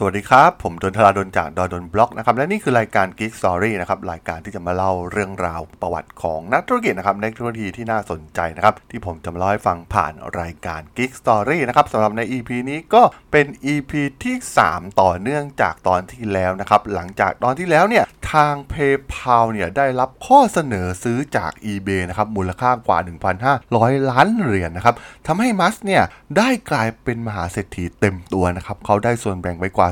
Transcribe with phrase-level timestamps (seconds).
[0.00, 13.92] สวัสดีครับ ผมดนทราดนจากดนบล็อกนะครับและนี่คือรายการ Geek Story นะครับรายการที่จะมาเล่าเรื่องราวประวัติของนักธุรกิจนะครับนักธุรกิจที่น่าสนใจนะครับที่ผมจะมาเล่าให้ฟังผ่านรายการ Geek Story นะครับสำหรับใน EP นี้ก็เป็น EP
[14.24, 22.98] ที่ 3 ต่อเนื่องจากตอนที่แล้วนะครับหลังจากตอนที่แล้วเนี่ยทาง PayPal เนี่ยได้รับข้อเสนอซื้อจาก eBay นะครับมูลค่ากว่า
[23.54, 24.94] 1,500 ล้านเหรียญนะครับ
[25.26, 26.02] ทำให้มัสเนี่ย
[26.36, 29.87] ได้กลายเป็นมหาเศรษฐีเต็มตัวนะครับเขาได้ส่วนแบ่งไปกว่า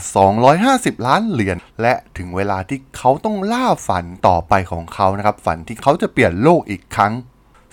[0.53, 7.15] 250 ล้านเหรียญและถึงเวลาที่เขาต้องล่าฝันต่อไปของเขานะครับฝันที่เขาจะเปลี่ยนโลกอีกครั้ง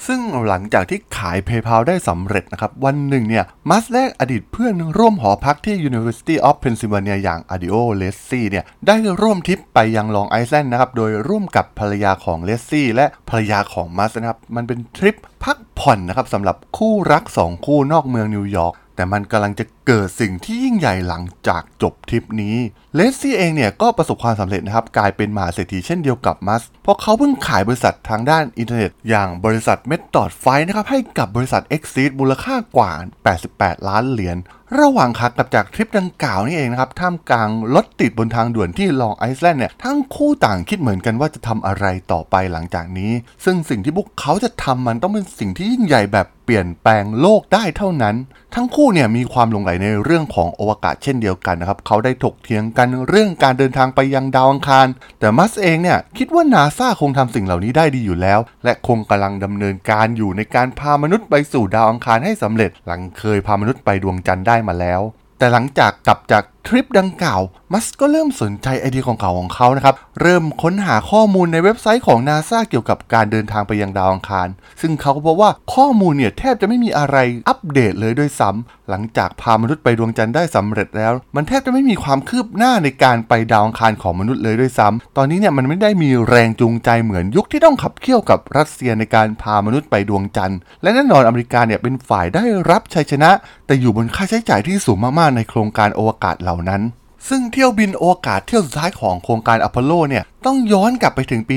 [0.07, 17.23] ซึ่งหลังจากที่ขาย PayPal ได้สำเร็จนะครับ วันหนึ่งเนี่ยมัสแลกอดีตเพื่อนร่วมหอพักที่ University of Pennsylvania อย่าง Adio l e s ซี่เนี่ยได้ร่วมทริปไปยังลองไอแลนด์นะครับ โดยร่วมกับภรรยาของเลสซี่และภรรยาของมัสนะครับ มันเป็นทริปพักผ่อนนะครับสำหรับคู่รัก
[17.45, 22.55] 2 คู่นอกเมืองนิวยอร์กแต่มันกำลังจะเกิดสิ่งที่ยิ่งใหญ่หลังจากจบทริปนี้
[22.95, 32.91] เรสซี่เองเนี่ยก็ประสบความสำเร็จนะครับ กลายเป็นมหาเศรษฐีเช่นเดียวกับมัสก์ เพราะเขาเพิ่งขายบริษัททางด้านอินเทอร์เน็ต อย่างบริษัทเม t ดอดไฟนะครับ ให้กับบริษัท Xceed มูลค่ากว่า
[33.39, 34.37] 88 ล้านเหรียญ
[34.79, 43.11] ระหว่างขากลับจากทริปดังกล่าวนี่เองนะครับ ท่ามกลางรถติดบนทางด่วนที่ Long Island เนี่ยทั้งคู่ต่างคิดเหมือนกันว่าจะทำอะไรต่อไปหลังจากนี้
[43.45, 48.15] ซึ่งสิ่งที่พวกเขาจะทำมันต้องเป็นสิ่งที่ยิ่งใหญ่แบบเปลี่ยนแปลงโลกได้เท่านั้น
[48.55, 54.87] ทั้งคู่เนี่ยมีความหลงใหลในเรื่องของอวกาศเช่นเดียวกันนะครับ เขาได้ถกเถียงกันเรื่องการเดินทางไปยังดาวอังคาร
[55.19, 65.01] แต่มัสเองเนี่ยคิดว่านาซาคงทำสิ่งเหล่านี้ได้ดีอยู่แล้ว และคงกำลังดำเนินการอยู่ในการพามนุษย์ไปสู่ดาวอังคารให้สำเร็จ หลังเคยพามนุษย์ไปดวงจันทร์ได้มาแล้ว
[65.39, 67.41] แต่หลังจากกลับจาก ทริปดังกล่าว
[67.73, 74.47] มัสก็เริ่มสนใจไอเดียของเก่าของเขานะครับ เริ่มค้นหาข้อมูลในเว็บไซต์ของนาซาเกี่ยวกับการเดินทางไปยังดาวอังคาร
[74.81, 77.17] ซึ่งเขาก็พบว่าข้อมูลเนี่ยแทบจะไม่มีอะไร
[77.49, 93.31] อัปเดตเลยด้วยซ้ำหลังจากพามนุษย์ไปดวงจันทร์ได้สำเร็จแล้ว มันแทบจะไม่มีความคืบหน้าในการไปดาวอังคารของมนุษย์เลยด้วยซ้ำตอนนี้เนี่ยมันไม่ได้มีแรงจูงใจเหมือนยุคที่ต้องขับเคี่ยวกับรัสเซียในการพามนุษย์ไปดวงจันทร์ และแน่นอนอเมริกาเนี่ยเป็นฝ่ายได้รับชัยชนะ
[93.65, 96.81] แต่อยู่บนค่าใช้จ่ายที่สูงมากๆในโครงการอวกาศเหล่านั้น
[97.29, 101.55] ซึ่งเที่ยวบินโอกาสเที่ยวสุดท้ายของโครงการอพอลโลเนี่ยต้องย้อนกลับไปถึงปี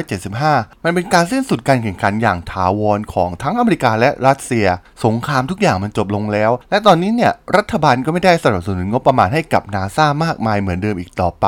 [0.00, 4.66] 1975 มันเป็นการสิ้นสุดการแข่งขันอย่างถาวรของทั้งอเมริกาและรัสเซีย
[5.04, 11.46] สงครามทุกอย่างมันจบลงแล้ว และตอนนี้เนี่ยรัฐบาลก็ไม่ได้สนับสนุนงบประมาณให้กับนาซามากมายเหมือนเดิมอีกต่อไป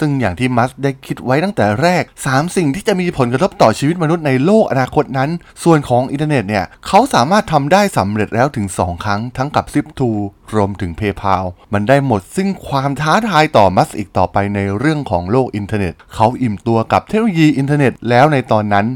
[0.00, 5.30] ซึ่งอย่างที่มัสได้คิดไว้ตั้งแต่แรก 3 สิ่งที่จะมีผลกระทบต่อชีวิตมนุษย์ในโลกอนาคตนั้น
[5.64, 10.10] ส่วนของอินเทอร์เน็ตเนี่ยเขาสามารถทำได้สำเร็จแล้วถึง 2 ครั้งทั้งกับ Zip2
[10.54, 18.86] รวมถึง PayPal มันได้หมดซึ่งความท้าทายต่อมัสก์อีกต่อไปในเรื่องของโลกอินเทอร์เน็ต เขาอิ่มตัวกับเทคโนโลยีอินเทอร์เน็ตแล้วในตอนนั้น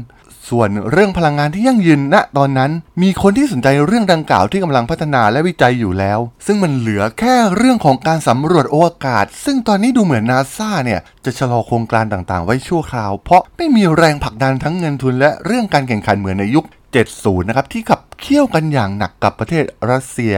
[0.49, 16.65] ส่วนเรื่องพลังงานที่ยั่งยืนณตอนนั้น มีคนที่สนใจเรื่องดังกล่าวที่กำลังพัฒนาและวิจัยอยู่แล้ว ซึ่งมันเหลือแค่เรื่องของการสำรวจอวกาศ ซึ่งตอนนี้ดูเหมือนนาซาเนี่ย จะชะลอโครงการต่างๆ ไว้ชั่วคราว เพราะไม่มีแรงผลักดันทั้งเงินทุนและเรื่องการแข่งขันเหมือนในยุค
[17.05, 20.35] 70 นะครับที่ขับเคี่ยวกันอย่างหนักกับประเทศรัสเซีย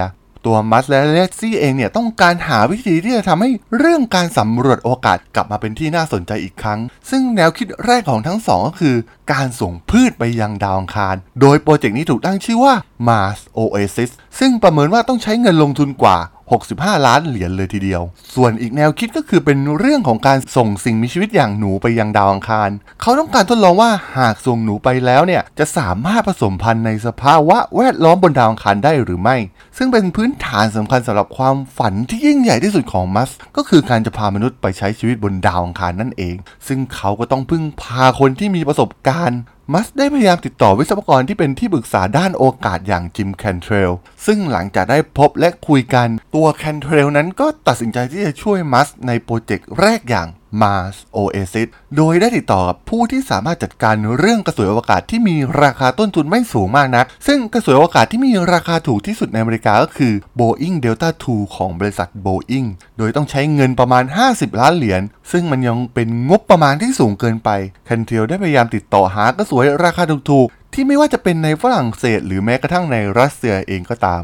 [0.47, 8.95] ตัวมัสและเลซี่เองเนี่ยต้องการหาวิธีที่จะทำให้เรื่องการสำรวจโอกาสกลับมาเป็นที่น่าสนใจอีกครั้ง ซึ่งแนวคิดแรกของทั้งสองก็คือ
[9.33, 12.73] การส่งพืชไปยังดาวอังคาร โดยโปรเจกต์นี้ถูกตั้งชื่อว่า
[13.07, 16.17] Mars Oasis ซึ่งประเมินว่าต้องใช้เงินลงทุนกว่า
[16.55, 18.01] 65 ล้านเหรียญเลยทีเดียว
[18.35, 22.69] ส่วนอีกแนวคิดก็คือเป็นเรื่องของการส่งสิ่งมีชีวิตอย่างหนูไปยังดาวอังคาร
[23.01, 29.37] เขาต้องการทดลองว่าหากส่งหนูไปแล้วเนี่ยจะสามารถผสมพันธุ์ในสภาวะแวดล้อมบนดาวอังคารได้หรือไม่
[29.77, 36.35] ซึ่งเป็นพื้นฐานสำคัญสำหรับความฝันที่ยิ่งใหญ่ที่สุดของมัส ก็คือการจะพามนุษย์ไปใช้ชีวิตบนดาวอังคารนั่นเอง
[36.67, 39.39] ซึ่งเขาก็ต้องพึ่งพาคนที่มีประสบการณ์
[39.73, 43.91] มัสได้พยายามติดต่อวิศวกรที่เป็นที่ปรึกษาด้านโอกาสอย่างจิมแคนเทรล
[44.25, 50.27] ซึ่งหลังจากได้พบและคุยกัน ตัวแคนเทรลนั้นก็ตัดสินใจที่จะช่วยมัสในโปรเจกต์แรกอย่าง
[50.61, 51.67] Mars Oasis
[51.97, 62.67] โดยได้ติดต่อกับผู้ที่สามารถจัดการเรื่องกระสวยอวกาศที่มีราคาต้นทุนไม่สูงมากนัก ซึ่งกระสวยอวกาศที่มีราคาถูกที่สุดในอเมริกาก็คือ Boeing Delta II ของบริษัท Boeing
[62.97, 65.01] โดยต้องใช้เงินประมาณ 50 ล้านเหรียญ
[65.31, 67.49] ซึ่งมันยังเป็นงบประมาณที่สูงเกินไป
[67.85, 74.23] แคนเทลได้พยายามติดต่อหากระสวยราคาถูกๆ ที่ไม่ว่าจะเป็นในฝรั่งเศส หรือแม้กระทั่งในรัสเซียเองก็ตาม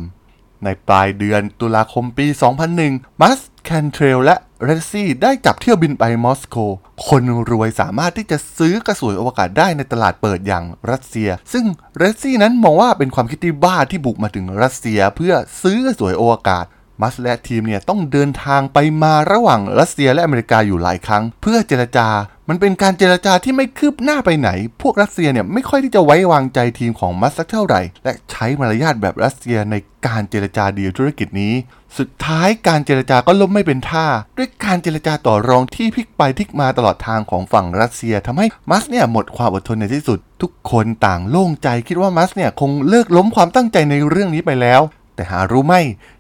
[0.64, 2.28] ในปลายเดือนตุลาคมปี
[2.74, 4.36] 2001 มัสแคนเทรลและ
[4.70, 6.56] รัสซียได้จับเที่ยวบินไปมอสโก
[7.08, 11.66] คนรวยสามารถที่จะซื้อกระสวยอวกาศได้ในตลาดเปิดอย่างรัสเซีย ซึ่ง
[12.04, 16.66] รัสซียนั้นมองว่าเป็นความคิดที่บ้าที่บุกมาถึงรัสเซียเพื่อซื้อกระสวยอวกาศ
[17.02, 22.08] มัสและทีมเนี่ยต้องเดินทางไปมาระหว่างรัสเซียและอเมริกาอยู่หลายครั้ง เพื่อเจรจา
[22.50, 24.50] มันเป็นการเจรจาที่ไม่คืบหน้าไปไหน
[24.82, 29.76] พวกรัสเซียเนี่ยไม่ค่อยที่จะไว้วางใจทีมของมัสสักเท่าไหร่ และใช้มารยาทแบบรัสเซียใน
[30.08, 31.54] การเจรจาดีลธุรกิจนี้
[32.00, 34.08] สุดท้ายการเจรจาก็ล้มไม่เป็นท่า
[34.38, 44.82] ด้วยการเจรจาต่อรองที่พลิกไปพลิกมาตลอดทางของฝั่งรัสเซียทำให้มัสเนี่ยหมดความอดทนในที่สุด ทุกคนต่างโล่งใจคิดว่ามัสเนี่ยคงเลิกล้มความตั้งใจในเรื่องนี้ไปแล้ว
[45.16, 45.76] แต่หารู้ไหม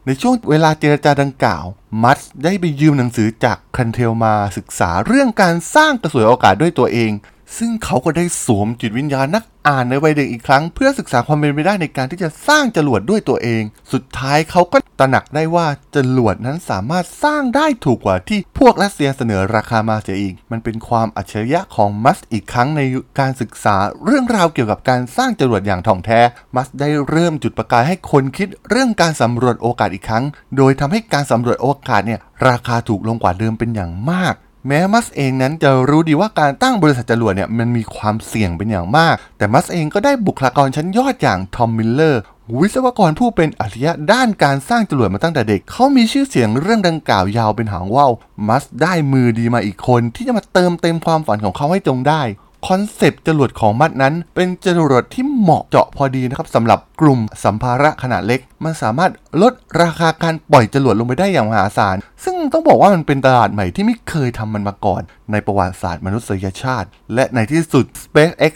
[0.05, 1.65] ในช่วงเวลาเจรจาดังกล่าว
[2.03, 7.11] มัสได้ไปยืมหนังสือจากคันเทลมาศึกษาเรื่องการสร้างกระสวยโอกาศด้วยตัวเอง
[7.57, 13.63] ซึ่งเขาก็ได้สวมจิตวิญญาณนักอ่านในวัยเด็กอีกครั้ง เพื่อศึกษาความเป็นไปได้ในการที่จะสร้างจรวดด้วยตัวเอง
[13.93, 22.81] สุดท้ายเขาก็ตระหนักได้ว่าจรวดนั้นสามารถสร้างได้ถูกกว่าที่พวกรัสเซียเสนอราคามาเสียอีก มันเป็นความอัจฉริยะของมัสก์อีกครั้งใน
[23.19, 26.19] การศึกษาเรื่องราวเกี่ยวกับการสร้างจรวดอย่างถ่องแท้
[26.55, 30.23] มัสก์ได้เริ่มจุดประกายให้คนคิดเรื่องการสำรวจอวกาศอีกครั้ง
[30.57, 34.35] โดยทำให้การสำรวจอวกาศเนี่ยราคาถูกลงกว่าเดิมเป็นอย่างมาก
[34.67, 42.21] แม้มัสก์เองนั้นจะรู้ดีว่าการตั้งบริษัทจรวดเนี่ยมันมีความเสี่ยงเป็นอย่างมาก แต่มัสก์เองก็ได้บุคลากรชั้นยอดอย่าง Tom Mueller
[42.59, 48.11] วิศวกรผู้เป็นอัจฉริยะด้านการสร้างจรวดมาตั้งแต่เด็ก เขามีชื่อเสียงเรื่องดังกล่าวยาวเป็นหางว่าว
[48.47, 52.21] มัสได้มือดีมาอีกคนที่จะมาเติมเต็มความฝันของเขาให้จงได้
[52.67, 59.11] คอนเซปต์จรวดของมัดนั้น เป็นจรวดที่เหมาะเจาะพอดีนะครับสำหรับกลุ่มสัมภาระขนาดเล็ก มันสามารถ
[59.41, 65.01] ลดราคาการปล่อยจรวดลงไปได้อย่างมหาศาล ซึ่งต้องบอกว่ามันเป็นตลาดใหม่ที่ไม่เคยทำมันมาก่อน
[65.31, 68.55] ในประวัติศาสตร์มนุษยชาติ และในที่สุด SpaceX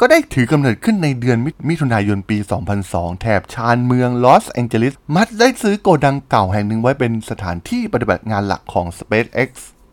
[0.00, 1.38] ก็ได้ถือกำเนิดขึ้นในเดือน
[1.68, 2.38] มิถุนายนปี
[2.78, 9.50] 2002 แถบชานเมืองลอสแองเจลิส มัดได้ซื้อโกดังเก่าแห่งหนึ่งไว้เป็นสถานที่ปฏิบัติงานหลักของ SpaceX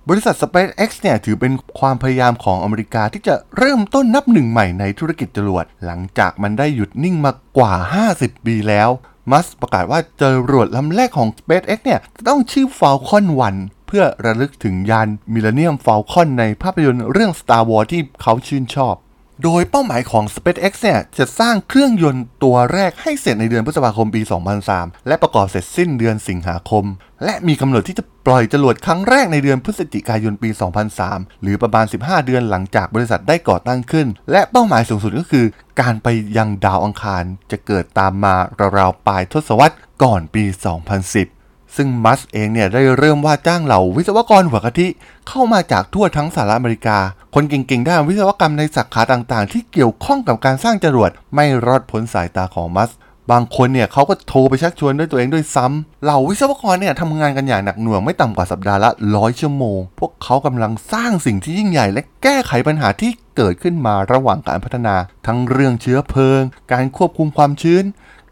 [0.09, 7.73] บริษัท SpaceX เนี่ยถือเป็นความพยายามของอเมริกาที่จะเริ่มต้นนับหนึ่งใหม่ในธุรกิจจรวด หลังจากมันได้หยุดนิ่งมากว่า
[8.09, 8.89] 50 ปีแล้ว
[9.31, 13.25] มัสประกาศว่าจรวดลำแรกของ SpaceX เนี่ยจะต้องชื่อ Falcon
[13.57, 18.95] 1 เพื่อระลึกถึงยาน Millennium Falcon ในภาพยนตร์เรื่อง Star Wars ที่เขาชื่นชอบ
[19.43, 24.21] โดยเป้าหมายของ SpaceX เนี่ย จะสร้างเครื่องยนต์ตัวแรกให้เสร็จในเดือนพฤษภาคมปี
[24.63, 26.85] 2003 และประกอบเสร็จสิ้นเดือนสิงหาคม
[27.23, 30.49] และมีกำหนดที่จะปล่อยจรวดครั้งแรกในเดือนพฤศจิกายนปี
[30.95, 35.45] 2003 หรือประมาณ 15 เดือนหลังจากบริษัทได้ก่อตั้งขึ้น และเป้าหมายสูงสุดก็คือ
[35.81, 36.07] การไป
[36.37, 38.35] ยังดาวอังคารจะเกิดตามมา
[38.77, 40.43] ราวๆปลายทศวรรษก่อนปี
[40.91, 41.32] 2010
[41.75, 44.87] ซึ่งมัสเองเนี่ยได้เริ่มว่าจ้างเหล่าวิศวกรหัวกะทิ
[45.27, 46.97] เข้ามาจากทั่วทั้งสหรัฐอเมริกา
[47.35, 52.91] คนเก่งๆด้านวิศวกรรมในสาขาต่างๆ ที่เกี่ยวข้องกับการสร้างจรวดไม่รอดพ้นสายตาของมัส
[53.31, 64.95] บางคนเนี่ยเขาก็โทรไปชักชวนด้วยตัวเองด้วยซ้ำเหล่าวิศวกรเนี่ยทำงานกันอย่างหนักหน่วงไม่ต่ำกว่าสัปดาห์ละร้อยชั่วโมง พวกเขากำลังสร้างสิ่งที่ยิ่งใหญ่ และแก้ไขปัญหาที่เกิดขึ้นมาระหว่างการพัฒนา
[65.27, 66.41] ทั้งเรื่องเชื้อเพลิง
[66.71, 67.83] การควบคุมความชื้น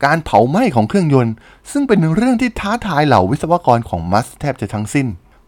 [0.06, 1.33] การเผาไหม้ของเครื่องยนต์
[1.71, 5.07] ซึ่งเป็นเรื่องที่ท้าทายเหล่าวิศวกรของมัสแทบจะทั้งสิ้น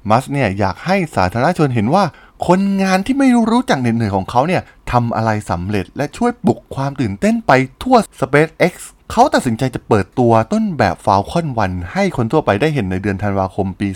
[0.09, 2.03] มัสเนี่ยอยากให้สาธารณชนเห็นว่า
[2.47, 4.61] คนงานที่ไม่รู้จักเหน็ดเหนื่อยของเขาเนี่ย
[4.91, 7.51] ทำอะไรสำเร็จและช่วยปลุกความตื่นเต้นไป
[7.83, 8.73] ทั่ว SpaceX
[9.11, 13.87] เขาตัดสินใจจะเปิดตัวต้นแบบ Falcon 1 ให้คนทั่วไปได้เห็นในเดือนธันวาคมปี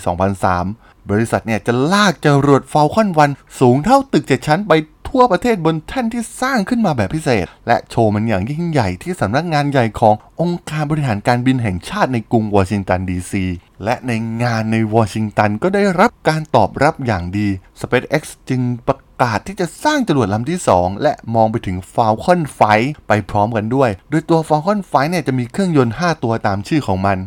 [0.50, 4.72] 2003 บริษัทเนี่ยจะลากจรวด Falcon 1 สูงเท่าตึกเจ็ดชั้นไป
[5.08, 13.44] ทั่วประเทศบนแท่นที่สร้างขึ้นมาแบบพิเศษ และโชว์มันอย่างยิ่งใหญ่ที่สำนักงานใหญ่ขององค์การบริหารการบินแห่งชาติในกรุงวอชิงตันดีซี
[13.84, 14.12] และใน
[14.42, 17.48] งานในวอชิงตันก็ได้รับการตอบรับอย่างดี
[17.80, 22.40] SpaceX จึงประกาศที่จะสร้างจรวดลำที่ 2 และมองไปถึง Falcon
[22.74, 27.18] 5ไปพร้อมกันด้วย โดยตัว Falcon 5เนี่ยจะมีเครื่องยนต์ 5 ตัวตามชื่อของมัน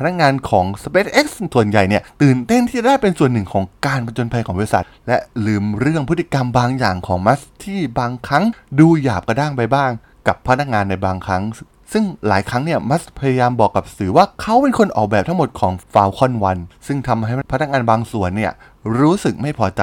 [0.00, 5.16] พนักงานของ SpaceX ส่วนใหญ่เนี่ยตื่นเต้นที่จะได้เป็นส่วนหนึ่งของการผจญภัยของบริษัท และ
[5.46, 8.44] ลืมเรื่องพฤติกรรมบางอย่างของมัสที่บางครั้ง
[8.78, 9.90] ดูหยาบกระด้างไปบ้าง
[10.26, 11.42] กับพนักงานในบางครั้ง
[11.92, 18.52] ซึ่งหลายครั้งเนี่ยมัสพยายามบอกกับสื่อว่าเขาเป็นคนออกแบบทั้งหมดของ Falcon 1ซึ่งทำให้พนักงานบางส่วนเนี่ย
[18.98, 19.82] รู้สึกไม่พอใจ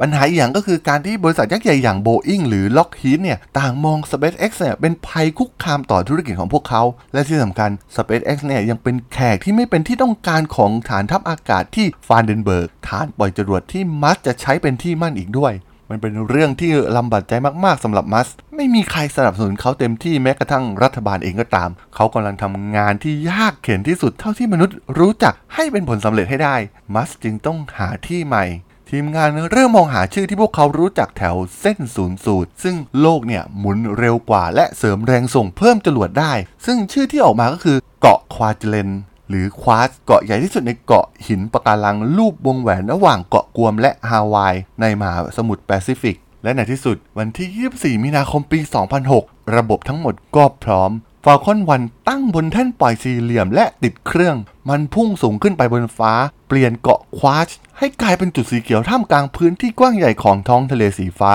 [0.00, 15.54] ปัญหาอีกอย่างก็คือการที่บริษัทยักษ์ใหญ่อย่าง Boeing หรือ Lockheed เนี่ย ต่างมอง SpaceX เนี่ยเป็นภัยคุกคามต่อธุรกิจของพวกเขา และที่สำคัญ SpaceX เนี่ยยังเป็นแขกที่ไม่เป็นที่ต้องการของฐานทัพอากาศที่ฟานเดนเบิร์กฐานปล่อยจรวดที่มัสจะใช้เป็นที่มั่นอีกด้วย
[15.90, 17.32] มันเป็นเรื่องที่ลำบากใจ
[17.64, 26.56] มากๆสำหรับมัส ไม่มีใครสนับสนุนเขาเต็มที่แม้กระทั่งรัฐบาลเองก็ตาม เขากำลังทำงานที่ยากเข็นที่สุดเท่าที่มนุษย์รู้จักให้เป็นผลสำเร็จให้ได้
[26.94, 28.44] มัสจึงต้องหาที่ใหม่
[28.92, 36.32] ทีมงานเริ่มมองหาชื่อที่พวกเขารู้จักแถวเส้นศูนย์สูตร ซึ่งโลกเนี่ยหมุนเร็วกว่าและเสริมแรงส่งเพิ่มจรวดได้
[36.66, 38.88] ซึ่งชื่อที่ออกมาก็คือเกาะควาจิเลน
[39.28, 48.58] หรือควาสเกาะใหญ่ที่สุดในเกาะหินปะการังรูปวงแหวนระหว่างเกาะกวมและฮาวายในมหาสมุทรแปซิฟิก และในที่สุดวันที่ 24 มีนาคมปี
[49.06, 50.90] 2006 ระบบทั้งหมดก็พร้อม
[51.24, 54.36] ฟาลคอนวันตั้งบนแท่นปล่อยสี่เหลี่ยมและติดเครื่อง
[54.68, 56.12] มันพุ่งสูงขึ้นไปบนฟ้า
[56.48, 57.48] เปลี่ยนเกาะควาช
[57.78, 61.32] ให้กลายเป็นจุดสีเขียวท่ามกลางพื้นที่กว้างใหญ่ของท้องทะเลสีฟ้า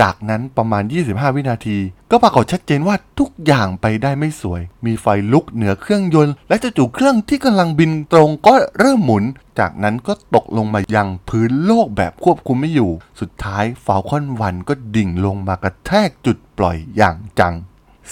[0.00, 1.78] จากนั้นประมาณ 25 วินาที
[2.10, 9.24] ก็ปรากฏชัดเจนว่าทุกอย่างไปได้ไม่สวย มีไฟลุกเหนือเครื่องยนต์ และจู่ๆเครื่องที่กำลังบินตรงก็เริ่มหมุน
[9.58, 12.90] จากนั้นก็ตกลงมายังพื้นโลกแบบควบคุมไม่อยู่
[13.20, 17.54] สุดท้ายฟาลคอนวันก็ดิ่งลงมากระแทกจุดปล่อยอย่างจัง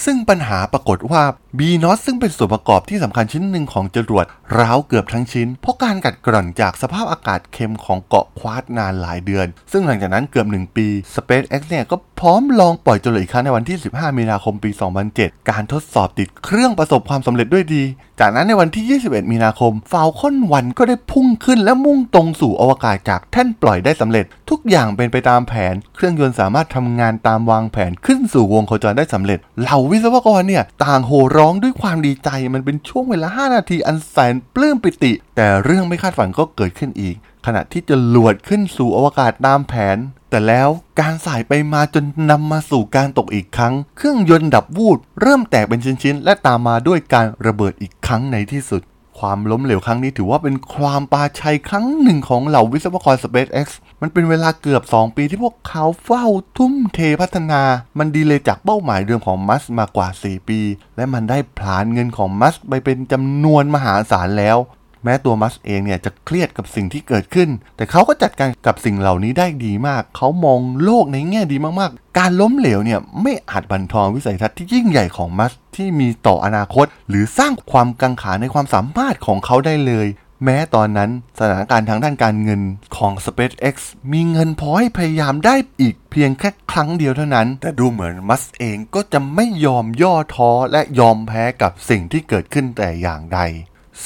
[0.04, 1.22] ซึ่งปัญหาปรากฏว่า
[1.58, 4.26] บีนอสซึ่งเป็นส่วนประกอบที่สำคัญชิ้นหนึ่งของจรวด
[4.58, 14.70] ร้าวเกือบทั้งชิ้น เพราะการกัดกร่อนจากสภาพอากาศเค็มของเกาะควาดนานหลายเดือน ซึ่งหลังจากนั้นเกือบ 1 ปี SpaceX เนี่ยก็พร้อมลองปล่อยจรวดอีกครั้งในวันที่ 15 มีนาคมปี
[15.10, 17.82] 2007 การทดสอบติดเครื่องประสบความสำเร็จด้วยดี
[18.20, 39.96] จากนั้นในวันที่ 21 มีนาคมฟาลคอนวันก็ได้พุ่งขึ้นและมุ่งตรงสู่อวกาศจากแท่นปล่อยได้สำเร็จ ทุกอย่างเป็นไปตามแผน เครื่องยนต์สามารถทำงานตามวางแผนขึ้นสู่วงโคจรได้สำเร็จเหล่าวิศวกรเนี่ยต่างโห่ร้้องด้วยความดีใจมันเป็นช่วงเวลา 5 นาทีอันแสนปลื้มปิติ แต่เรื่องไม่คาดฝันก็เกิดขึ้นอีก ขณะที่จะลวดขึ้นสู่อวกาศตามแผน
[40.30, 40.68] แต่แล้ว
[41.00, 48.82] การสายไปมาจนนำมาสู่การตกอีกครั้ง เครื่องยนต์ดับวูดเริ่มแตกเป็นชิ้นๆ และตามมาด้วยการระเบิดอีกครั้งในที่สุด
[49.18, 53.66] ความล้มเหลวครั้งนี้ถือว่าเป็นความปาชัยครั้งหนึ่งของเหล่าวิศวกร SpaceX
[54.04, 57.62] มันเป็นเวลาเกือบ 2 ปีที่พวกเขาเฝ้าทุ่มเทพัฒนา
[57.98, 60.60] มันดีเลยจากเป้าหมายเดิมของมัสมากว่า 4 ปี
[60.96, 64.58] และมันได้ผลาญเงินของมัสไปเป็นจำนวนมหาศาลแล้ว
[65.04, 80.06] แม้ตัวมัสเองเนี่ยจะเครียดกับสิ่งที่เกิดขึ้น แต่เขาก็จัดการกับสิ่งเหล่านี้ได้ดีมาก เขามองโลกในแง่ดีมากๆ การล้มเหลวเนี่ยไม่อาจบั่นทอนวิสัยทัศน์ที่ยิ่งใหญ่ของมัสที่มีต่ออนาคต หรือสร้างความกังขาในความสามารถของเขาได้เลย
[80.44, 82.62] แม้ตอนนั้นสถานการณ์ทางด้านการเงิน
[82.96, 83.76] ของ SpaceX
[84.12, 93.40] มีเงินพอให้พยายามได้อีกเพียงแค่ครั้งเดียวเท่านั้น แต่ดูเหมือนมัสเองก็จะไม่ยอมย่อท้อและยอมแพ้กับสิ่งที่เกิดขึ้นแต่อย่างใด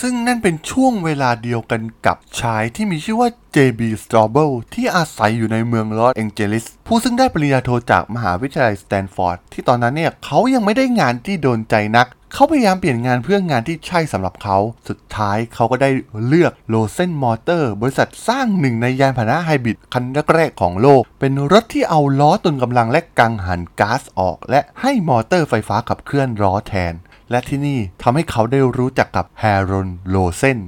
[0.00, 14.56] ซึ่งนั่นเป็นช่วงเวลาเดียวกันกับชายที่มีชื่อว่า JB s t r a b l e ที่อาศัยอยู่ในเมืองลอสแองเจลิส ผู้ซึ่งได้ปริญญาโทจากมหาวิทยาลัยสแตนฟอร์ด ที่ตอนนั้นเนี่ยเขายังไม่ได้งานที่โดนใจนัก เขาพยายามเปลี่ยนงานเพื่องานที่ใช่สำหรับเขา
[14.88, 15.90] สุดท้ายเขาก็ได้
[16.26, 20.04] เลือก Rosen Motors บริษัทสร้างหนึ่งในยานพาหนะไฮบริดคัน
[20.34, 26.92] แรกๆของโลก เป็นรถที่เอาล้อตุนกำลังและกังหันก๊าซออก และให้มอเตอร์ไฟฟ้าขับเคลื่อนล้อแทน
[27.30, 30.58] และที่นี่ทำให้เขาได้รู้จักกับ Harold Rosen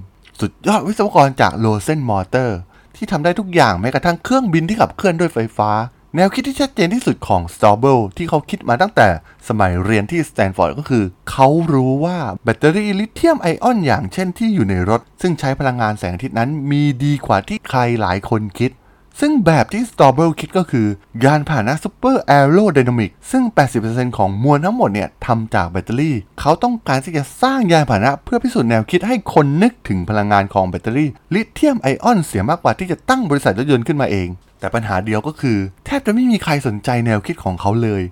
[0.41, 2.59] สุดยอดวิศวกรจาก Rosen Motors
[2.97, 5.71] ที่ทำได้ทุกอย่างแม้กระทั่งเครื่องบินที่ขับเคลื่อนด้วยไฟฟ้า
[6.21, 9.09] แนวคิดที่ชัดเจนที่สุดของ Straubel ที่เขาคิดมาตั้งแต่
[9.49, 18.71] สมัยเรียนที่สแตนฟอร์ดก็คือ เขารู้ว่าแบตเตอรี่ลิเธียมไอออนอย่างเช่นที่อยู่ในรถ ซึ่งใช้พลังงานแสงอาทิตย์นั้นมีดีกว่าที่ใครหลายคนคิด
[19.21, 20.87] ซึ่งแบบที่ s t o b l e คิดก็คือ
[21.25, 23.45] ยานพาหนะ Super Aerodynamic ซึ่ง
[23.81, 34.29] 80%ของมวลทั้งหมดเนี่ยทำจากแบตเตอรี่ เขาต้องการที่จะสร้างยานพาหนะเพื่อพิสูจน์แนวคิดให้คนนึกถึงพลังงานของแบตเตอรี่ ลิเธียมไอออนเสียมากกว่าที่จะตั้งบริษัทรถยนต์ขึ้นมาเอง
[34.61, 38.03] แต่ปัญหาเดียวก็คือ แทบจะไม่มีใครสนใจแนวคิดของเขาเลย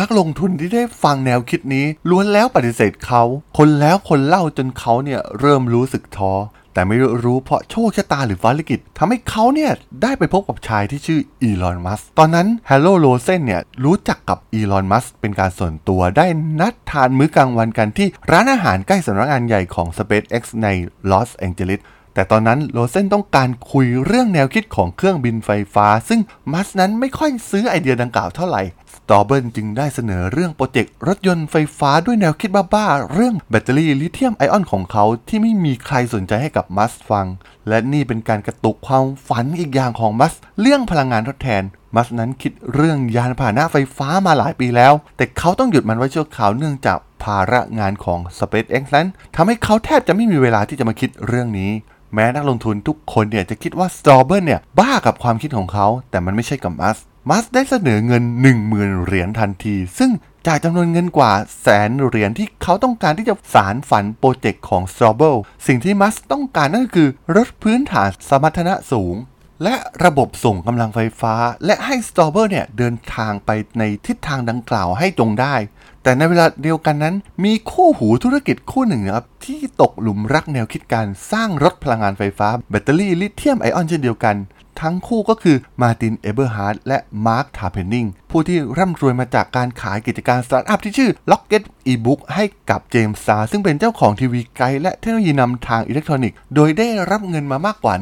[0.00, 3.22] นักลงทุนที่ได้ฟังแนวคิดนี้ล้วนแล้วปฏิเสธเขา
[3.58, 6.32] คนแล้วคนเล่าจนเขาเนี่ยเริ่มรู้สึกท้อ
[6.76, 9.70] แต่ไม่รู้เพราะโชคชะตาหรือฟ้าลิขิตทำให้เขาเนี่ย
[10.02, 16.26] ได้ไปพบกับชายที่ชื่ออีลอนมัสตอนนั้นแฮโรลด์โรเซนเนี่ย รู้จักกับอีลอนมัสเป็นการส่วนตัวได้
[16.60, 20.68] นัดทานมื้อกลางวันกันที่ร้านอาหารใกล้สำนักงานใหญ่ของ SpaceX ใน
[21.10, 21.80] ลอสแองเจลิส
[22.16, 26.20] แต่ตอนนั้นโรเซนต้องการคุยเรื่องแนวคิดของเครื่องบินไฟฟ้า ซึ่ง
[26.52, 28.62] มัสนั้นไม่ค่อยซื้อไอเดียดังกล่าวเท่าไหร่
[28.94, 37.26] สตรอเบิลจึงได้เสนอเรื่องโปรเจกต์รถยนต์ไฟฟ้าด้วยแนวคิดบ้าๆ เรื่องแบตเตอรี่ลิเธียมไอออนของเขาที่ไม่มีใครสนใจให้กับมัสฟัง
[37.68, 41.62] และนี่เป็นการกระตุกความฝันอีกอย่างของมัส เรื่องพลังงานทดแทน
[41.96, 51.70] มัสนั้นคิดเรื่องยานพาหนะไฟฟ้ามาหลายปีแล้ว แต่เขาต้องหยุดมันไว้ชั่วคราวเนื่องจากภาระงานของ SpaceX นั้นทำให้เขาแทบจะไม่มีเวลาที่จะมาคิดเรื่องนี้
[52.14, 56.98] แม้นักลงทุนทุกคนเนี่ยจะคิดว่าสตรอเบิลเนี่ยบ้ากับความคิดของเขา แต่มันไม่ใช่กับมัส
[57.30, 58.22] มัสได้เสนอเงิน
[58.64, 60.10] 10,000 เหรียญทันที ซึ่ง
[60.46, 65.34] จากจำนวนเงินกว่าแสนเหรียญที่เขาต้องการที่จะสานฝันโปรเจกต์ของสตรอเบิล
[65.66, 69.14] สิ่งที่มัสต้องการนั่นก็คือ รถพื้นฐานสมรรถนะสูง
[69.62, 71.34] และระบบส่งกำลังไฟฟ้า
[71.66, 75.54] และให้สตรอเบิลเนี่ยเดินทางไปในทิศทางดังกล่าวให้ตรงได้
[76.02, 84.36] แต่ในเวลาเดียวกันนั้น มีคู่หูธุรกิจคู่หนึ่งนะครับที่ตกหลุมรักแนวคิดการสร้างรถพลังงานไฟฟ้า แบตเตอรี่ลิเธียมไอออนเช่นเดียวกัน
[84.82, 97.94] ทั้งคู่ก็คือมาร์ตินเอเบอร์ฮาร์ดและมาร์คทาร์เพนนิงผู้ที่ร่ำรวยมาจากการขายกิจการสตาร์ทอัพที่ชื่อ Rocket eBook ให้กับ Gemstar ซึ่งเป็นเจ้าของ TV Guide และเทคโนโลยีนำทางอิเล็กทรอนิกส์โดยได้รับเงินมามากกว่า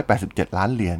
[0.00, 0.98] 187 ล้านเหรียญ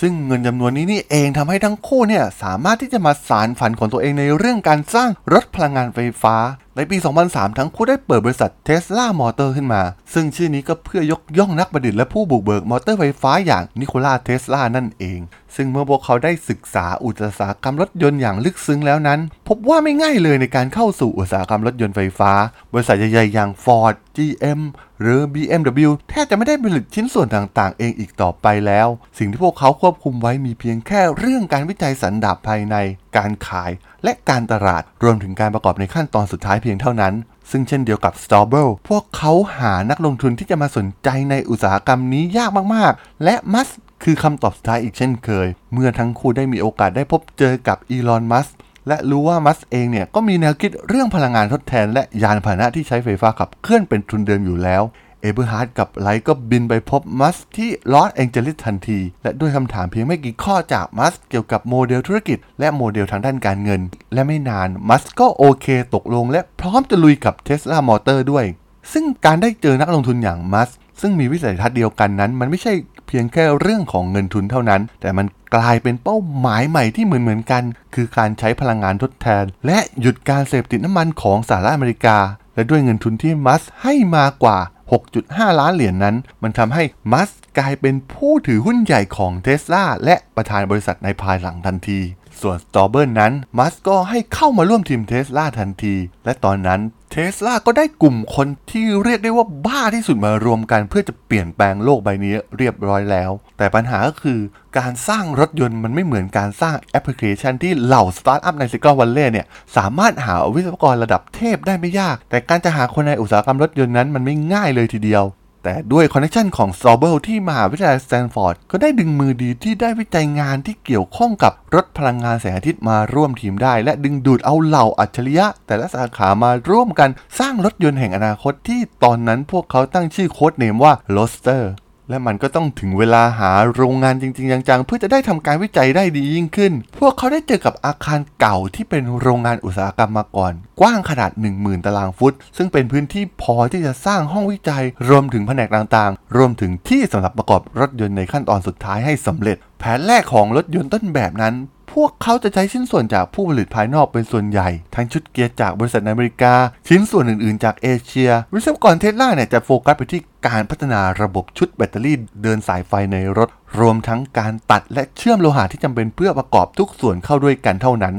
[0.00, 6.36] ซึ่งเงินจำนวนนี้นี่เองทำให้ทั้งคู่เนี่ยสามารถที่จะมาสานฝันของตัวเองในเรื่องการสร้างรถพลังงานไฟฟ้า
[6.76, 9.82] ในปี 2003 ทั้งคู่ได้เปิดบริษัทเทสลามอเตอร์ขึ้นมา
[10.14, 15.20] ซึ่งชื่อนี้ก็เพื่อยกย่องนักประดิษฐ์และผู้บุกเบิกมอเตอร์ไฟฟ้าอย่างนิโคลาเทสลานั่นเอง
[15.56, 22.32] ซึ่งเมื่อพวกเขาได้ศึกษาอุตสาหกรรมรถยนต์อย่างลึกซึ้งแล้วนั้น พบว่าไม่ง่ายเลยในการเข้าสู่อุตสาหกรรมรถยนต์ไฟฟ้า
[22.72, 24.60] บริษัทใหญ่ๆอย่าง Ford GM
[25.00, 28.88] หรือ BMW แทบจะไม่ได้ผลิตชิ้นส่วนต่างๆ เองอีกต่อไปแล้ว
[29.18, 32.76] สิ่งที่พวกเขาควบคุมไว้มีเพียงแค่เรื่องการวิจัยสันดาปภายใน
[33.16, 33.70] การขาย
[34.04, 37.14] และการตลาดรวมถึงการประกอบในขั้นตอนสุดท้ายเพียงเท่านั้น
[37.50, 43.68] ซึ่งเช่นเดียวกับ s t a r b e พวกเขาหานักลงทุนที่จะมาสนใจในอุตสาหกรรมนี้ยากมากๆ และมัส
[44.04, 48.46] คือคำตอบสุดท้ายอีกเช่นเคย เมื่อทั้งคู่ได้มีโอกาสได้พบเจอกับอีลอน มัส
[48.88, 54.82] และรู้ว่ามัสเองเนี่ยก็มีแนวคิดเรื่องพลังงานทดแทน และยานพาหนะที่ใช้ไฟฟ้าขับเคลื่อนเป็นทุนเดิมอยู่แล้ว
[55.24, 63.80] เอเบอร์ฮาร์ดกับไรท์ก็บินไปพบมัสที่ลอสแองเจลิสทันที และด้วยคำถามเพียงไม่กี่ข้อจากมัสเกี่ยวกับโมเดลธุรกิจ และโมเดลทางด้านการเงิน
[64.14, 68.44] และไม่นานมัสก็โอเคตกลง และพร้อมจะลุยกับเทสลามอเตอร์ด้วย
[68.92, 72.72] ซึ่งการได้เจอนักลงทุนอย่างมัสซึ่งมีวิสัยทัศน์เดียวกันนั้น มันไม่ใช่
[73.06, 77.62] เพียงแค่เรื่องของเงินทุนเท่านั้น แต่มันกลายเป็นเป้าหมายใหม่ที่เหมือนเหมือนกัน
[77.94, 82.18] คือการใช้พลังงานทดแทน และหยุดการเสพติดน้ำมันของสหรัฐอเมริกา
[82.54, 84.58] และด้วยเงินทุนที่มัสให้มากว่า
[84.92, 92.00] 6.5 ล้านเหรียญนนั้น มันทำให้มัสกลายเป็นผู้ถือหุ้นใหญ่ของเทสลาและประธานบริษัทในภายหลังทันที
[92.42, 96.80] ส่วนสตรอเบิลนั้นมัสก็ให้เข้ามาร่วมทีมเทสลาทันที และตอนนั้น
[97.12, 104.38] เทสลาก็ได้กลุ่มคนที่เรียกได้ว่าบ้าที่สุดมารวมกัน เพื่อจะเปลี่ยนแปลงโลกใบนี้เรียบร้อยแล้ว แต่ปัญหาก็คือ
[104.78, 115.24] การสร้างรถยนต์มันไม่เหมือนการสร้างแอปพลิเคชันที่เหล่าสตาร์ทอัพใน Silicon Valley เนี่ยสามารถหาวิศวกรระดับเทพได้ไม่ยาก แต่การจะหาคนในอุตสาหกรรมรถยนต์นั้นมันไม่ง่ายเลยทีเดียว
[115.64, 131.70] แต่ด้วย connection ของสตรอเบิลที่มหาวิทยาลัยสแตนฟอร์ดก็ได้ดึงมือดีที่ได้วิจัยงานที่เกี่ยวข้องกับรถพลังงานแสงอาทิตย์มาร่วมทีมได้ และดึงดูดเอาเหล่าอัจฉริยะ แต่ละสาขามาร่วมกันสร้างรถยนต์แห่งอนาคตที่ตอนนั้นพวกเขาตั้งชื่อ codename ว่า Roadster
[132.08, 151.54] และมันก็ต้องถึงเวลาหาโรงงานจริง ๆ จังๆ เพื่อจะได้ทำการวิจัยได้ดียิ่งขึ้น พวกเขาได้เจอกับอาคารเก่าที่เป็นโรงงานอุตสาหกรรมมาก่อน กว้างขนาด 10,000 ตารางฟุต ซึ่งเป็นพื้นที่พอที่จะสร้างห้องวิจัย รวมถึงแผนกต่างๆ รวมถึงที่สำหรับประกอบรถยนต์ในขั้นตอนสุดท้ายให้สำเร็จ แผนแรกของรถยนต์ต้นแบบนั้น
[151.92, 156.54] พวกเขาจะใช้ชิ้นส่วนจากผู้ผลิตภายนอกเป็นส่วนใหญ่ ทั้งชุดเกียร์จากบริษัทในอเมริกา
[156.88, 163.48] ชิ้นส่วนอื่นๆจากเอเชีย วิศวกรเทสลาเนี่ยจะโฟกัสไปที่การพัฒนาระบบชุดแบตเตอรี่เดินสายไฟในรถ
[163.80, 168.14] รวมทั้งการตัดและเชื่อมโลหะที่จำเป็นเพื่อประกอบทุกส่วนเข้าด้วยกันเท่านั้น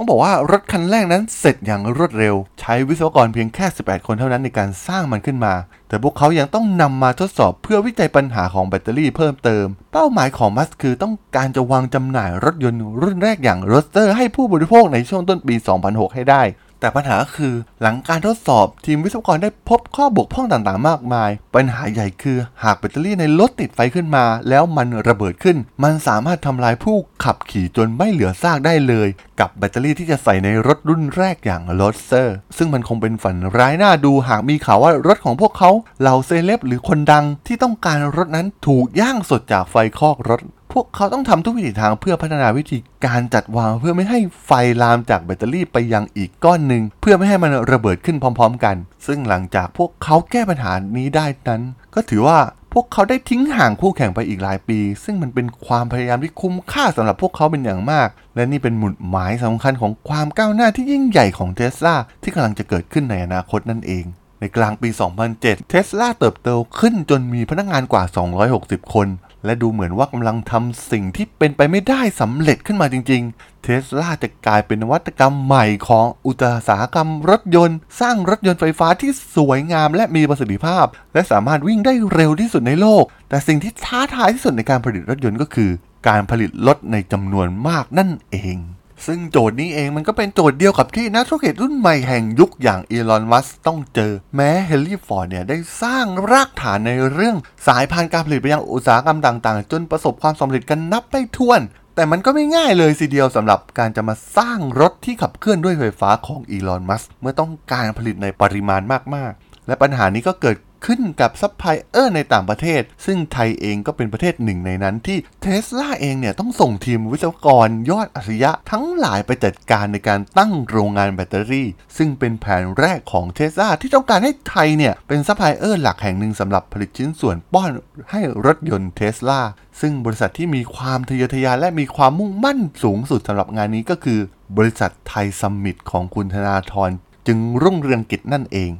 [0.00, 5.54] ต้องบอกว่ารถคันแรกนั้นเสร็จอย่างรวดเร็ว ใช้วิศวกรเพียงแค่ 18 คนเท่านั้นในการสร้างมันขึ้นมา
[5.88, 16.42] แต่พวกเขายังต้องนำมาทดสอบเพื่อวิจัยปัญหาของแบตเตอรี่เพิ่มเติม เป้าหมายของมัสคือต้องการจะวางจำหน่ายรถยนต์รุ่นแรกอย่าง Roadster ให้ผู้บริโภคในช่วงต้นปี 2006 ให้ได้
[16.80, 29.08] แต่ปัญหาคือหลังการทดสอบทีมวิศวกรได้พบข้อบกพร่องต่างๆ มากมาย ปัญหาใหญ่คือหากแบตเตอรี่ในรถติดไฟขึ้นมา แล้วมันระเบิดขึ้น มันสามารถทำลายผู้ขับขี่จนไม่เหลือซากได้เลย
[29.40, 40.40] กับแบตเตอรี่ที่จะใส่ในรถรุ่นแรกอย่าง Roadster ซึ่งมันคงเป็นฝันร้ายน่าดูหากมีข่าวว่ารถของพวกเขาเหล่าเซเลบหรือคนดังที่ต้องการรถนั้นถูกย่างสดจากไฟคอกรถ
[40.72, 44.50] พวกเขาต้องทำทุกวิถีทางเพื่อพัฒนาวิธีการจัดวางเพื่อไม่ให้ไฟ
[44.82, 48.76] ลามจากแบตเตอรี่ไปยังอีกก้อนหนึ่งเพื่อไม่ให้มันระเบิดขึ้นพร้อม ๆ กัน
[49.06, 51.62] ซึ่งหลังจากพวกเขาแก้ปัญหานี้ได้นั้น
[51.94, 52.38] ก็ถือว่า
[52.72, 64.04] พวกเขาได้ทิ้งห่างคู่แข่งไปอีกหลายปี ซึ่งมันเป็นความพยายามที่คุ้มค่าสำหรับพวกเขาเป็นอย่างมาก และนี่เป็นหมุดหมายสำคัญของความก้าวหน้าที่ยิ่งใหญ่ของเทสลาที่กำลังจะเกิดขึ้นในอนาคตนั่นเอง
[64.40, 64.88] ในกลางปี
[65.28, 68.04] 2007 เทสลาเติบโตขึ้นจนมีพนักงานกว่า
[68.48, 69.08] 260 คน
[69.44, 85.70] และดูเหมือนว่ากำลังทำสิ่งที่เป็นไปไม่ได้สำเร็จขึ้นมาจริงๆ เทสลาจะกลายเป็นนวัตกรรมใหม่ของอุตสาหกรรมรถยนต์ สร้างรถยนต์ไฟฟ้าที่สวยงามและมีประสิทธิภาพ และสามารถวิ่งได้เร็วที่สุดในโลก แต่สิ่งที่ท้าทายที่สุดในการผลิตรถยนต์ก็คือ
[86.08, 88.58] การผลิตรถในจำนวนมากนั่นเอง
[89.06, 101.60] ซึ่งโจทย์นี้เองมันก็เป็นโจทย์เดียวกับที่นักธุรกิจรุ่นใหม่แห่งยุคอย่างอีลอน มัสต้องเจอ แม้เฮนรี่ฟอร์ดเนี่ยได้สร้างรากฐานในเรื่องสายพานการผลิตไปยังอุตสาหกรรมต่างๆ จนประสบความสำเร็จกันนับไม่ถ้วน
[101.94, 108.82] แต่มันก็ไม่ง่ายเลยทีเดียวสำหรับการจะมาสร้างรถที่ขับเคลื่อนด้วยไฟฟ้าของอีลอน มัสก์เมื่อต้องการผลิตในปริมาณ
[109.14, 127.70] มากๆ และปัญหานี้ก็เกิด ขึ้นกับซัพพลายเออร์ในต่างประเทศ ซึ่งไทยเองก็เป็นประเทศหนึ่งในนั้นที่เทสลาเองเนี่ยต้องส่งทีมวิศวกรยอดอัจฉริยะทั้งหลายไปจัดการในการตั้งโรงงานแบตเตอรี่ ซึ่งเป็นแผนแรกของเทสลาที่ต้องการให้ไทยเนี่ยเป็นซัพพลายเออร์หลักแห่งหนึ่งสำหรับผลิตชิ้นส่วนป้อน
[128.10, 129.40] ให้รถยนต์เทสลา
[129.80, 134.20] ซึ่งบริษัทที่มีความทะเยอทะยานและมีความมุ่งมั่นสูงสุดสำหรับงานนี้ก็คือ
[134.56, 136.90] บริษัทไทยซัมมิตของคุณธนาธร
[137.26, 138.70] จึงรุ่งเรืองกิจนั่นเอง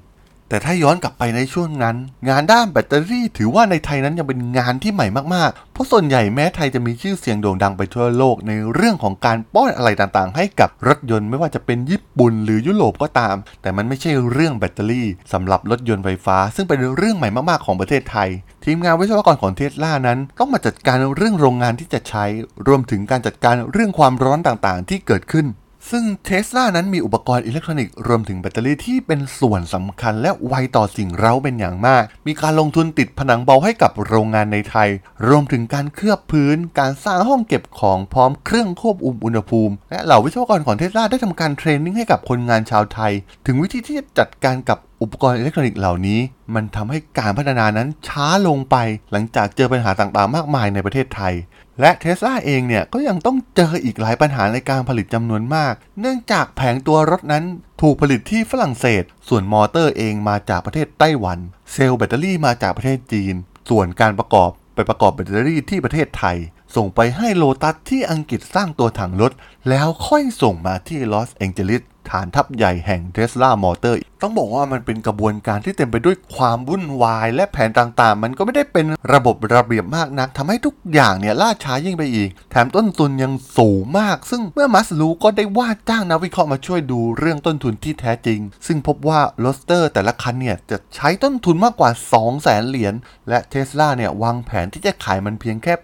[0.48, 1.96] แต่ถ้าย้อนกลับไปในช่วงนั้น
[2.28, 18.28] งานด้านแบตเตอรี่ถือว่าในไทยนั้นยังเป็นงานที่ใหม่มากๆ เพราะส่วนใหญ่แม้ไทยจะมีชื่อเสียงโด่งดังไปทั่วโลกในเรื่องของการป้อนอะไรต่างๆ ให้กับรถยนต์ไม่ว่าจะเป็นญี่ปุ่นหรือยุโรปก็ตาม แต่มันไม่ใช่เรื่องแบตเตอรี่สำหรับรถยนต์ไฟฟ้า ซึ่งเป็นเรื่องใหม่มากๆของประเทศไทย
[18.64, 22.24] ทีมงานวิศวกรของเทสลานั้นต้องมาจัดการเรื่องโรงงานที่จะใช้
[22.66, 25.46] รวมถึงการจัดการเรื่องความร้อนต่างๆ ที่เกิดขึ้น
[25.90, 34.88] ซึ่งเทสลานั้นมีอุปกรณ์อิเล็กทรอนิกส์รวมถึงแบตเตอรี่ที่เป็นส่วนสำคัญและไวต่อสิ่งเร้าเป็นอย่างมาก มีการลงทุนติดผนังเบาให้กับโรงงานในไทย
[35.28, 43.12] รวมถึงการเคลือบพื้น การสร้างห้องเก็บของพร้อมเครื่องควบคุมอุณหภูมิ และเหล่าวิศวกรของเทสลาได้ทำการ training ให้กับคนงานชาวไทย
[43.46, 46.20] ถึงวิธีที่จะจัดการกับอุปกรณ์อิเล็กทรอนิกส์เหล่านี้
[46.54, 48.76] มันทำให้การพัฒนานั้นช้าลงไป
[49.12, 51.34] หลังจากเจอปัญหาต่างๆ มากมายในประเทศไทย
[51.80, 57.44] และเทสลาเองเนี่ยก็ยังต้องเจออีกหลายปัญหาในการผลิตจำนวนมาก เนื่องจากแผงตัวรถนั้น
[57.82, 61.38] ถูกผลิตที่ฝรั่งเศส ส่วนมอเตอร์เองมาจากประเทศไต้หวัน
[61.72, 63.34] เซลล์แบตเตอรี่มาจากประเทศจีน
[63.70, 66.36] ส่วนการประกอบไปประกอบแบตเตอรี่ที่ประเทศไทย
[66.76, 69.32] ส่งไปให้โลตัสที่อังกฤษสร้างตัวถังรถ
[69.68, 92.94] แล้วค่อยส่งมาที่ลอสแองเจลิส ฐานทัพใหญ่แห่งเทสลามอเตอร์ต้องบอกว่ามันเป็นกระบวนการที่เต็มไปด้วยความวุ่นวาย และแผนต่างๆ มันก็ไม่ได้เป็นระบบระเบียบมากนักทำให้ทุกอย่างเนี่ยล่าช้ายิ่งไปอีก แถมต้นทุนยังสูงมาก ซึ่งเมื่อมัสก์รู้ก็ได้ว่าจ้างนักวิเคราะห์มาช่วยดูเรื่องต้นทุนที่แท้จริง ซึ่งพบว่า Roadster แต่ละคันเนี่ยจะใช้ต้นทุนมากกว่า 2 0 0แสนเหรียญ
[93.28, 95.74] และเทสลาเนี่ยวางแผนที่จะขายมันเพียงแค่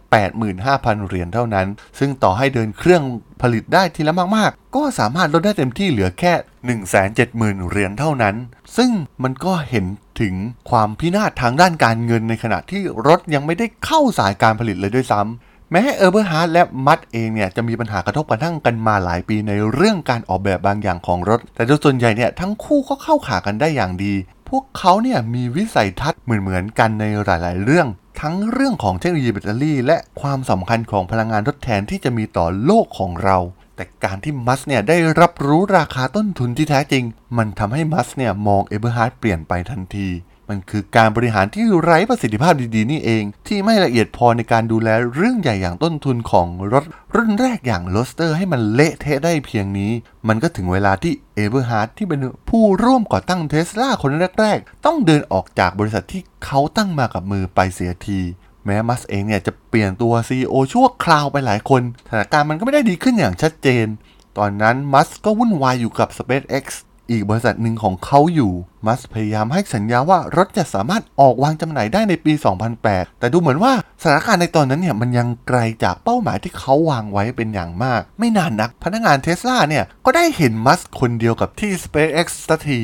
[0.48, 1.66] 85,000 เหรียญเท่านั้น
[1.98, 3.02] ซึ่งต่อให้เดินเครื่อง
[3.42, 6.32] ผลิตได้ทีละมากๆ ก็สามารถลดได้เต็มที่เหลือแค่
[7.56, 8.34] 170,000 เหรียญเท่านั้น
[8.76, 8.90] ซึ่ง
[9.22, 9.84] มันก็เห็น
[10.20, 10.34] ถึง
[10.70, 24.14] ความพินาศทางด้านการเงินในขณะที่รถยังไม่ได้เข้าสายการผลิตเลยด้วยซ้ำแม้เอเบอร์ฮาร์ดและมัสก์เองเนี่ยจะมีปัญหากระทบกระทั่งกันมาหลายปีในเรื่องการออกแบบบางอย่างของรถ แต่โดยส่วนใหญ่เนี่ยทั้งคู่ก็เข้าขากันได้อย่างดี
[24.48, 27.86] พวกเขาเนี่ยมีวิสัยทัศน์เหมือนๆกันในหลาย ๆ เรื่อง
[28.20, 33.38] ทั้งเรื่องของเทคโนโลยีแบตเตอรี่ และความสำคัญของพลังงานทดแทนที่จะมีต่อโลกของเรา
[33.76, 37.04] แต่การที่มัสก์เนี่ยได้รับรู้ราคาต้นทุนที่แท้จริง
[37.36, 40.08] มันทำให้มัสก์เนี่ยมองเอเบอร์ฮาร์ดเปลี่ยนไปทันที
[40.50, 46.84] มันคือการบริหารที่ไร้ประสิทธิภาพดีๆ นี่เอง ที่ไม่ละเอียดพอในการดูแลเรื่องใหญ่อย่างต้นทุนของรถ
[47.14, 49.92] รุ่นแรกอย่าง Roadster ให้มันเละเทะได้เพียงนี้
[50.28, 54.10] มันก็ถึงเวลาที่เอเบอร์ฮาร์ดที่เป็นผู้ร่วมก่อตั้งเทสลาคน
[54.40, 58.20] แรก ๆ ต้องเดินออกจากบริษัทที่เขาตั้งมากับมือไปเสียที
[58.66, 63.86] แม้มัสเองเนี่ยจะเปลี่ยนตัว CEO ชั่วคราวไปหลายคนสถานการณ์มันก็ไม่ได้ดีขึ้นอย่างชัดเจน
[64.38, 66.66] ตอนนั้นมัสก็วุ่นวายอยู่กับ SpaceX
[67.10, 68.52] อีกบริษัทหนึ่งของเขาอยู่
[68.86, 72.32] มัสพยายามให้สัญญาว่ารถจะสามารถออกวางจำหน่ายได้ในปี
[72.76, 73.72] 2008 แต่ดูเหมือนว่า
[74.02, 82.80] สถานการณ์ในตอนนั้นเนี่ยมันยังไกลจากเป้าหมายที่เขาวางไว้เป็นอย่างมาก ไม่นานนัก พนักงานเทสลาเนี่ยก็ได้เห็นมัสคนเดียวกับที่ SpaceX สักที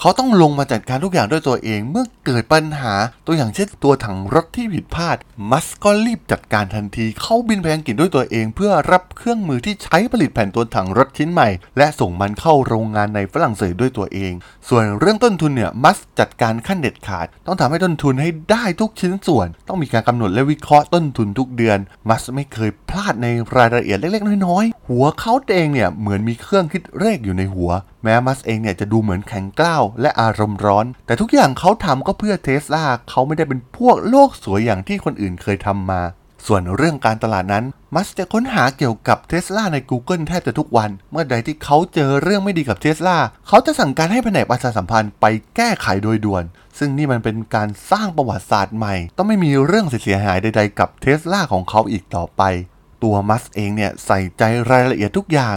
[0.00, 2.94] เขาต้องลงมาจัดการทุกอย่างด้วยตัวเองเมื่อเกิดปัญหา
[3.26, 5.16] ตัวอย่างเช่นตัวถังรถที่ผิดพลาด
[5.50, 14.32] มัสก็รีบจัดการทันที เขาบินไปอังกฤษด้วยตัวเอง เพื่อรับเครื่องมือที่ใช้ผลิตแผ่นตัวถังรถชิ้นใหม่ และส่งมันเข้าโรงงานในฝรั่งเศสด้วยตัวเอง
[14.68, 21.78] ส่วนเรื่องต้นทุนเนี่ยมัสจัดการขั้นเด็ดขาด ต้องทำให้ต้นทุนให้ได้ทุกชิ้นส่วน ต้องมีการกำหนดและวิเคราะห์ต้นทุนทุกเดือน
[22.08, 23.26] มัสไม่เคยพลาดใน
[23.56, 36.02] รายละเอียดเล็กๆ น้อยๆหัวเขาเองเนี่ยเหมือนมีเครื่องคิดเลขอยู่ในหัว แม้มัสเองเนี่ยจะดูเหมือนแข็งกร้าวและอารมณ์ร้อน แต่ทุกอย่างเขาทำก็เพื่อเทสลาเขาไม่ได้เป็นพวกโลกสวยอย่างที่คนอื่นเคยทำมา
[36.46, 43.18] ส่วนเรื่องการตลาดนั้นมัสจะค้นหาเกี่ยวกับเทสลาใน Google แทบจะทุกวัน เมื่อใดที่เขาเจอเรื่องไม่ดีกับเทสลา
[43.48, 45.24] เขาจะสั่งการให้แผนกประชาสัมพันธ์ไป
[45.56, 46.44] แก้ไขโดยด่วน
[46.78, 52.42] ซึ่งนี่มันเป็นการสร้างประวัติศาสตร์ใหม่ ต้องไม่มีเรื่องเสียหายใด ๆ กับเทสลาของเขาอีกต่อไป
[53.02, 55.56] ตัวมัสเองเนี่ยใส่ใจรายละเอียดทุกอย่าง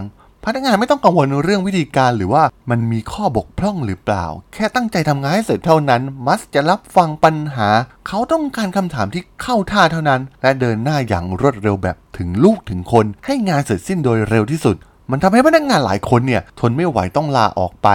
[0.50, 7.70] พนักงานไม่ต้องกังวลเรื่องวิธีการหรือว่ามันมีข้อบกพร่องหรือเปล่า แค่ตั้งใจทำงานให้เสร็จเท่านั้น มัสจะรับฟังปัญหา
[8.08, 14.76] เขาต้องการคำถามที่เข้าท่าเท่านั้น และเดินหน้าอย่างรวดเร็วแบบถึงลูกถึงคน ให้งานเสร็จสิ้นโดยเร็วที่สุด
[15.12, 17.90] มันทำให้พนักงานหลายคนเนี่ยทนไม่ไหวต้องลาออกไป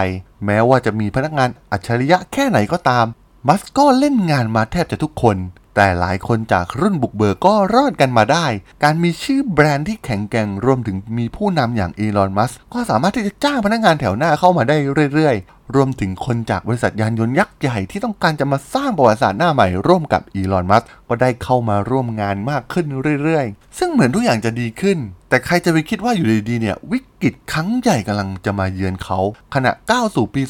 [0.45, 3.05] แม้ว่าจะมีพนักงานอัจฉริยะแค่ไหนก็ตาม
[3.47, 5.37] มัสก็เล่นงานมาแทบจะทุกคน
[5.75, 8.45] แต่หลายคนจากรุ่นบุกเบิกก็รอดกันมาได้
[8.83, 14.77] การมีชื่อแบรนด์ที่แข็งแกร่งรวมถึงมีผู้นำอย่างอีลอน มัสก์ก็สามารถที่จะจ้างพนักงานแถวหน้าเข้ามาได้
[15.13, 22.85] เรื่อยๆ รวมถึงคนจากบริษัทยานยนต์ยักษ์ใหญ่ที่ต้องการจะมาสร้างประวัติศาสตร์หน้าใหม่ร่วมกับอีลอน มัสก์ก็ได้เข้ามาร่วมงานมากขึ้น
[23.23, 24.97] เรื่อยๆ ซึ่งเหมือนทุกอย่างจะดีขึ้น
[25.29, 29.19] แต่ใครจะไปคิดว่าอยู่ดีๆเนี่ยวิกฤตครั้งใหญ่กำลังจะมาเยือนเขา
[29.55, 30.41] ขณะก้าวสู่ปี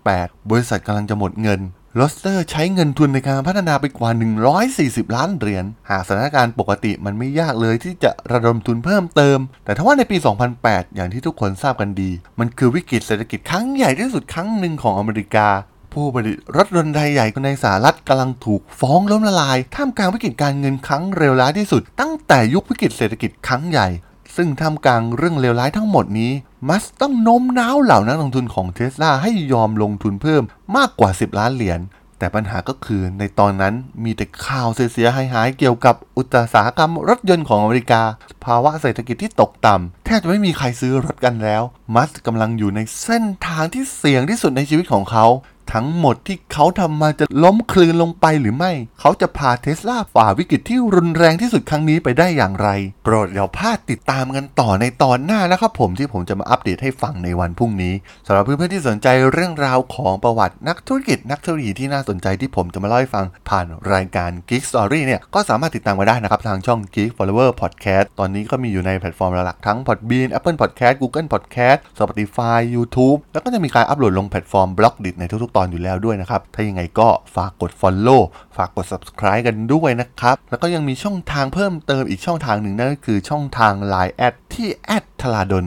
[0.00, 1.60] 2008 บริษัทกำลังจะหมดเงิน
[1.96, 4.10] Roadster ใช้เงินทุนในการพัฒนาไปกว่า
[4.58, 10.16] 140 ล้านเหรียญ หากสถานการณ์ปกติมันไม่ยากเลยที่จะระดมทุนเพิ่มเติม แต่ถ้าว่าในปี
[10.56, 15.48] 2008 อย่างที่ทุกคนทราบกันดี มันคือวิกฤตเศรษฐกิจครั้งใหญ่ที่สุดครั้งหนึ่งของอเมริกา
[15.92, 23.88] ผู้ผลิตรถยนต์รายใหญ่ในสหรัฐกำลังถูกฟ้องล้มละลาย ท่ามกลางวิกฤตการเงินครั้งเลวร้ายที่สุด ตั้งแต่ยุควิกฤตเศรษฐกิจครั้งใหญ่
[24.36, 26.32] ซึ่งท่ามกลางเรื่องเลวร้ายทั้งหมดนี้
[26.68, 30.42] มัสต้องโน้มน้าวเหล่านักลงทุนของเทสลาให้ยอมลงทุนเพิ่ม
[30.76, 31.80] มากกว่า 10 ล้านเหรียญ
[32.18, 38.02] แต่ปัญหาก็คือในตอนนั้นมีแต่ข่าวเสียหายๆเกี่ยวกับอุตสาหกรรมรถยนต์ของอเมริกา
[38.44, 41.62] ภาวะเศรษฐกิจที่ตกต่ำแทบจะไม่มีใครซื้อรถกันแล้ว
[41.94, 45.26] มัสกำลังอยู่ในเส้นทางที่เสี่ยงที่สุดในชีวิตของเขา
[45.72, 52.68] ทั้งหมดที่เขาทำมาจะล้มคลืนลงไปหรือไม่ เขาจะพาเทสลาฝ่าวิกฤตที่รุนแรงที่สุดครั้งนี้ไปได้อย่างไร
[53.04, 57.94] โปรดอย่าพลาดติดตามกันต่อในตอนหน้านะครับผมที่ผมจะมาอัปเดตให้ฟังในวันพรุ่งนี้
[58.26, 74.68] สำหรับเพื่อนๆที่สนใจเรื่องราวของประวัตินักธุรกิจนักธุรกิจที่น่าสนใจที่ผมจะมาเล่าให้ฟังผ่านรายการ Geek Story เนี่ยก็สามารถติดตามมาได้นะครับทางช่อง Geek Forever Podcast ตอนนี้ก็มีอยู่ในแพลตฟอร์มหลักๆทั้ง Podbean Apple Podcast Google Podcast Spotify YouTube แล้วก็จะมีการอัปโหลดลงแพลตฟอร์ม
[74.78, 78.22] Blockdit ในทุกตอนอยู่แล้วด้วยนะครับ ถ้ายังไงก็ฝากกด Follow
[78.56, 85.66] ฝากกด Subscribe กันด้วยนะครับ แล้วก็ยังมีช่องทางเพิ่มเติมอีกช่องทางหนึ่งนั่นก็คือช่องทาง Line แอดที่แอดธราดล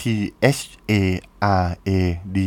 [0.00, 0.02] T
[0.58, 0.92] H A
[1.64, 1.90] R A
[2.36, 2.38] D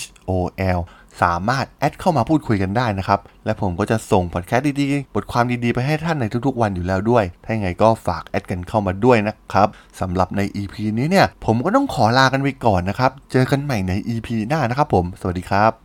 [0.00, 0.30] H O
[0.78, 0.80] L
[1.22, 9.68] สามารถแอดเข้ามาพูดคุยกันได้นะครับ และผมก็จะส่งพอดแคสต์ดีๆ บทความดีๆ ไปให้ท่านในทุกๆวันอยู่แล้วด้วย ถ้าอย่างไงก็ฝากแอดกันเข้ามาด้วยนะครับ
[10.00, 15.83] สำหรับใน EP นี้เนี่ย ผมก็ต้องขอลากันไปก่อนนะครับ เจอกันใหม่ใน EP หน้านะครับผม สวัสดีครับ